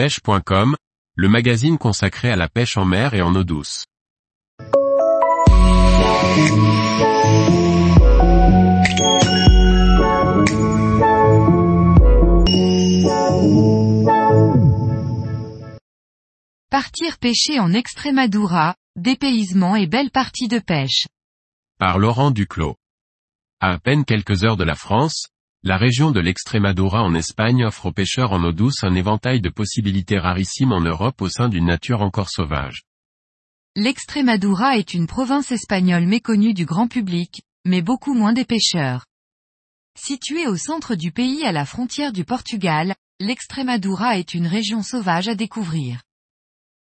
pêche.com, 0.00 0.76
le 1.14 1.28
magazine 1.28 1.76
consacré 1.76 2.30
à 2.30 2.36
la 2.36 2.48
pêche 2.48 2.78
en 2.78 2.86
mer 2.86 3.12
et 3.12 3.20
en 3.20 3.34
eau 3.34 3.44
douce. 3.44 3.84
Partir 16.70 17.18
pêcher 17.18 17.60
en 17.60 17.74
Extremadura, 17.74 18.76
dépaysement 18.96 19.76
et 19.76 19.86
belle 19.86 20.10
partie 20.10 20.48
de 20.48 20.60
pêche. 20.60 21.08
Par 21.78 21.98
Laurent 21.98 22.30
Duclos. 22.30 22.76
À 23.60 23.72
à 23.72 23.78
peine 23.78 24.06
quelques 24.06 24.44
heures 24.44 24.56
de 24.56 24.64
la 24.64 24.76
France, 24.76 25.28
la 25.62 25.76
région 25.76 26.10
de 26.10 26.20
l'Extremadura 26.20 27.02
en 27.02 27.14
Espagne 27.14 27.66
offre 27.66 27.86
aux 27.86 27.92
pêcheurs 27.92 28.32
en 28.32 28.42
eau 28.44 28.52
douce 28.52 28.82
un 28.82 28.94
éventail 28.94 29.42
de 29.42 29.50
possibilités 29.50 30.18
rarissimes 30.18 30.72
en 30.72 30.80
Europe 30.80 31.20
au 31.20 31.28
sein 31.28 31.50
d'une 31.50 31.66
nature 31.66 32.00
encore 32.00 32.30
sauvage. 32.30 32.84
L'Extremadura 33.76 34.78
est 34.78 34.94
une 34.94 35.06
province 35.06 35.52
espagnole 35.52 36.06
méconnue 36.06 36.54
du 36.54 36.64
grand 36.64 36.88
public, 36.88 37.42
mais 37.66 37.82
beaucoup 37.82 38.14
moins 38.14 38.32
des 38.32 38.46
pêcheurs. 38.46 39.04
Située 39.98 40.46
au 40.46 40.56
centre 40.56 40.94
du 40.94 41.12
pays 41.12 41.44
à 41.44 41.52
la 41.52 41.66
frontière 41.66 42.12
du 42.12 42.24
Portugal, 42.24 42.94
l'Extremadura 43.20 44.18
est 44.18 44.32
une 44.32 44.46
région 44.46 44.82
sauvage 44.82 45.28
à 45.28 45.34
découvrir. 45.34 46.00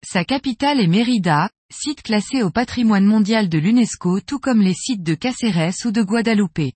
Sa 0.05 0.26
capitale 0.26 0.81
est 0.81 0.88
Mérida, 0.88 1.49
site 1.71 2.02
classé 2.02 2.43
au 2.43 2.52
patrimoine 2.52 3.05
mondial 3.05 3.48
de 3.48 3.59
l'UNESCO 3.59 4.20
tout 4.20 4.40
comme 4.40 4.62
les 4.62 4.73
sites 4.73 5.04
de 5.04 5.15
Cáceres 5.15 5.85
ou 5.85 5.91
de 5.91 6.04
Guadeloupe. 6.04 6.73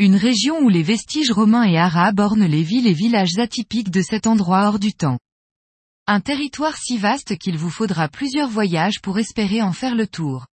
Une 0.00 0.16
région 0.16 0.60
où 0.60 0.70
les 0.70 0.82
vestiges 0.82 1.30
romains 1.30 1.68
et 1.68 1.76
arabes 1.76 2.20
ornent 2.20 2.46
les 2.46 2.62
villes 2.62 2.86
et 2.86 2.94
villages 2.94 3.38
atypiques 3.38 3.90
de 3.90 4.00
cet 4.00 4.26
endroit 4.26 4.66
hors 4.66 4.78
du 4.78 4.94
temps. 4.94 5.18
Un 6.06 6.20
territoire 6.20 6.74
si 6.78 6.96
vaste 6.96 7.36
qu'il 7.36 7.58
vous 7.58 7.68
faudra 7.68 8.08
plusieurs 8.08 8.48
voyages 8.48 9.02
pour 9.02 9.18
espérer 9.18 9.60
en 9.60 9.74
faire 9.74 9.94
le 9.94 10.06
tour. 10.06 10.46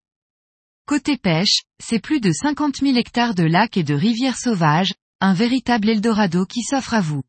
Côté 0.85 1.15
pêche, 1.15 1.61
c'est 1.81 2.01
plus 2.01 2.19
de 2.19 2.33
50 2.33 2.79
000 2.81 2.97
hectares 2.97 3.35
de 3.35 3.45
lacs 3.45 3.77
et 3.77 3.85
de 3.85 3.93
rivières 3.93 4.37
sauvages, 4.37 4.93
un 5.21 5.33
véritable 5.33 5.87
Eldorado 5.87 6.45
qui 6.45 6.61
s'offre 6.61 6.93
à 6.93 6.99
vous. 6.99 7.23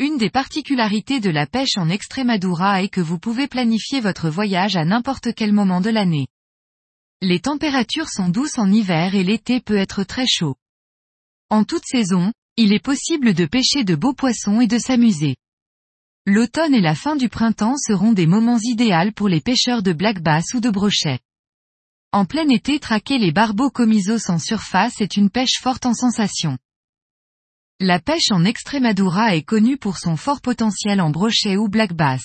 Une 0.00 0.18
des 0.18 0.28
particularités 0.28 1.20
de 1.20 1.30
la 1.30 1.46
pêche 1.46 1.78
en 1.78 1.88
Extremadura 1.88 2.82
est 2.82 2.90
que 2.90 3.00
vous 3.00 3.18
pouvez 3.18 3.48
planifier 3.48 4.00
votre 4.00 4.28
voyage 4.28 4.76
à 4.76 4.84
n'importe 4.84 5.32
quel 5.34 5.54
moment 5.54 5.80
de 5.80 5.88
l'année. 5.88 6.26
Les 7.22 7.40
températures 7.40 8.10
sont 8.10 8.28
douces 8.28 8.58
en 8.58 8.70
hiver 8.70 9.14
et 9.14 9.24
l'été 9.24 9.60
peut 9.60 9.78
être 9.78 10.04
très 10.04 10.26
chaud. 10.26 10.56
En 11.50 11.64
toute 11.64 11.84
saison, 11.84 12.32
il 12.56 12.72
est 12.72 12.82
possible 12.82 13.34
de 13.34 13.44
pêcher 13.44 13.82
de 13.82 13.96
beaux 13.96 14.14
poissons 14.14 14.60
et 14.60 14.68
de 14.68 14.78
s'amuser. 14.78 15.34
L'automne 16.24 16.74
et 16.74 16.80
la 16.80 16.94
fin 16.94 17.16
du 17.16 17.28
printemps 17.28 17.76
seront 17.76 18.12
des 18.12 18.26
moments 18.26 18.60
idéaux 18.62 19.10
pour 19.16 19.28
les 19.28 19.40
pêcheurs 19.40 19.82
de 19.82 19.92
black 19.92 20.22
bass 20.22 20.54
ou 20.54 20.60
de 20.60 20.70
brochet. 20.70 21.18
En 22.12 22.24
plein 22.24 22.48
été 22.48 22.78
traquer 22.78 23.18
les 23.18 23.32
barbeaux 23.32 23.70
comisos 23.70 24.30
en 24.30 24.38
surface 24.38 25.00
est 25.00 25.16
une 25.16 25.28
pêche 25.28 25.58
forte 25.60 25.86
en 25.86 25.94
sensation. 25.94 26.56
La 27.80 27.98
pêche 27.98 28.30
en 28.30 28.44
Extremadura 28.44 29.34
est 29.34 29.42
connue 29.42 29.76
pour 29.76 29.98
son 29.98 30.16
fort 30.16 30.40
potentiel 30.40 31.00
en 31.00 31.10
brochet 31.10 31.56
ou 31.56 31.68
black 31.68 31.94
bass. 31.94 32.22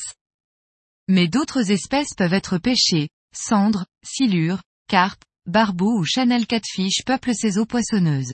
Mais 1.07 1.27
d'autres 1.27 1.71
espèces 1.71 2.13
peuvent 2.15 2.33
être 2.33 2.59
pêchées, 2.59 3.09
cendres, 3.33 3.87
silures, 4.03 4.61
carpes, 4.87 5.23
barbeaux 5.47 5.97
ou 5.97 6.03
chanel 6.03 6.45
catfish 6.45 7.03
peuplent 7.05 7.33
ces 7.33 7.57
eaux 7.57 7.65
poissonneuses. 7.65 8.33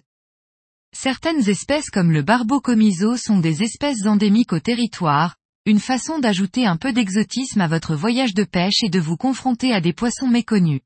Certaines 0.93 1.49
espèces 1.49 1.89
comme 1.89 2.11
le 2.11 2.21
barbeau 2.21 2.61
comiso 2.61 3.17
sont 3.17 3.39
des 3.39 3.63
espèces 3.63 4.05
endémiques 4.05 4.53
au 4.53 4.59
territoire, 4.59 5.35
une 5.65 5.79
façon 5.79 6.19
d'ajouter 6.19 6.65
un 6.65 6.77
peu 6.77 6.93
d'exotisme 6.93 7.61
à 7.61 7.67
votre 7.67 7.95
voyage 7.95 8.33
de 8.33 8.43
pêche 8.43 8.83
et 8.83 8.89
de 8.89 8.99
vous 8.99 9.17
confronter 9.17 9.73
à 9.73 9.81
des 9.81 9.93
poissons 9.93 10.27
méconnus. 10.27 10.81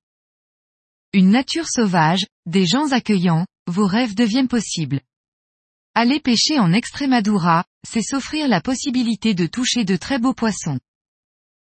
Une 1.12 1.32
nature 1.32 1.68
sauvage, 1.68 2.26
des 2.46 2.66
gens 2.66 2.92
accueillants, 2.92 3.46
vos 3.68 3.88
rêves 3.88 4.16
deviennent 4.16 4.48
possibles. 4.48 5.02
Aller 5.96 6.20
pêcher 6.20 6.60
en 6.60 6.74
Extremadura, 6.74 7.66
c'est 7.88 8.02
s'offrir 8.02 8.48
la 8.48 8.62
possibilité 8.62 9.34
de 9.34 9.48
toucher 9.48 9.86
de 9.86 9.96
très 9.96 10.20
beaux 10.20 10.34
poissons. 10.34 10.80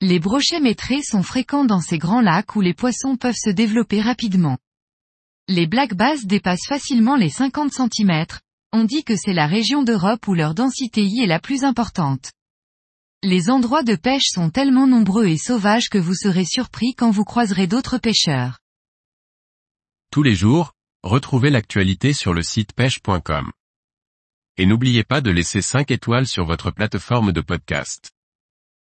Les 0.01 0.19
brochets 0.19 0.61
métrés 0.61 1.03
sont 1.03 1.23
fréquents 1.23 1.65
dans 1.65 1.81
ces 1.81 1.99
grands 1.99 2.23
lacs 2.23 2.57
où 2.57 2.61
les 2.61 2.75
poissons 2.75 3.17
peuvent 3.17 3.37
se 3.39 3.51
développer 3.51 4.01
rapidement. 4.01 4.59
Les 5.49 5.67
black 5.67 5.93
bass 5.93 6.25
dépassent 6.25 6.67
facilement 6.67 7.17
les 7.17 7.29
50 7.29 7.71
cm, 7.71 8.25
on 8.73 8.85
dit 8.85 9.05
que 9.05 9.15
c'est 9.15 9.35
la 9.35 9.47
région 9.47 9.83
d'Europe 9.83 10.27
où 10.27 10.33
leur 10.33 10.55
densité 10.55 11.05
y 11.05 11.23
est 11.23 11.27
la 11.27 11.39
plus 11.39 11.65
importante. 11.65 12.33
Les 13.23 13.51
endroits 13.51 13.83
de 13.83 13.95
pêche 13.95 14.29
sont 14.31 14.49
tellement 14.49 14.87
nombreux 14.87 15.27
et 15.27 15.37
sauvages 15.37 15.91
que 15.91 15.99
vous 15.99 16.15
serez 16.15 16.47
surpris 16.47 16.95
quand 16.95 17.11
vous 17.11 17.25
croiserez 17.25 17.67
d'autres 17.67 17.99
pêcheurs. 17.99 18.59
Tous 20.11 20.23
les 20.23 20.35
jours, 20.35 20.73
retrouvez 21.03 21.51
l'actualité 21.51 22.15
sur 22.15 22.33
le 22.33 22.43
site 22.43 22.73
pêche.com. 22.73 23.53
Et 24.57 24.65
n'oubliez 24.65 25.05
pas 25.05 25.21
de 25.21 25.31
laisser 25.31 25.61
5 25.61 25.91
étoiles 25.91 26.27
sur 26.27 26.47
votre 26.47 26.71
plateforme 26.71 27.33
de 27.33 27.43
podcast. 27.43 28.14